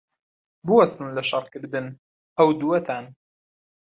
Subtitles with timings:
[0.65, 1.85] بوەستن لە شەڕکردن،
[2.37, 3.05] ئەو دووەتان!